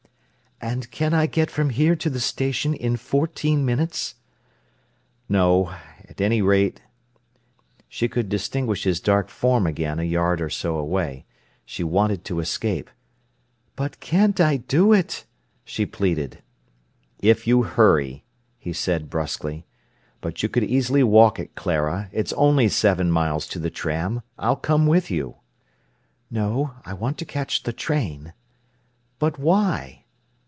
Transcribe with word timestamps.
"And 0.63 0.91
can 0.91 1.11
I 1.11 1.25
get 1.25 1.49
from 1.49 1.71
here 1.71 1.95
to 1.95 2.07
the 2.07 2.19
station 2.19 2.75
in 2.75 2.95
fourteen 2.95 3.65
minutes?" 3.65 4.13
"No. 5.27 5.73
At 6.07 6.21
any 6.21 6.39
rate—" 6.43 6.83
She 7.89 8.07
could 8.07 8.29
distinguish 8.29 8.83
his 8.83 8.99
dark 8.99 9.29
form 9.29 9.65
again 9.65 9.97
a 9.97 10.03
yard 10.03 10.39
or 10.39 10.51
so 10.51 10.77
away. 10.77 11.25
She 11.65 11.83
wanted 11.83 12.23
to 12.25 12.39
escape. 12.39 12.91
"But 13.75 13.99
can't 13.99 14.39
I 14.39 14.57
do 14.57 14.93
it?" 14.93 15.25
she 15.65 15.87
pleaded. 15.87 16.43
"If 17.21 17.47
you 17.47 17.63
hurry," 17.63 18.23
he 18.59 18.71
said 18.71 19.09
brusquely. 19.09 19.65
"But 20.21 20.43
you 20.43 20.47
could 20.49 20.63
easily 20.63 21.01
walk 21.01 21.39
it, 21.39 21.55
Clara; 21.55 22.07
it's 22.11 22.33
only 22.33 22.69
seven 22.69 23.09
miles 23.09 23.47
to 23.47 23.57
the 23.57 23.71
tram. 23.71 24.21
I'll 24.37 24.57
come 24.57 24.85
with 24.85 25.09
you." 25.09 25.37
"No; 26.29 26.75
I 26.85 26.93
want 26.93 27.17
to 27.17 27.25
catch 27.25 27.63
the 27.63 27.73
train." 27.73 28.33
"But 29.17 29.39
why?" 29.39 29.97